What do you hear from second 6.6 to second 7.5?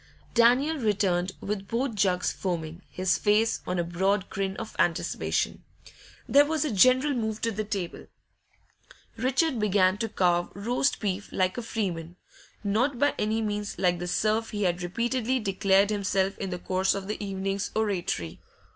a general move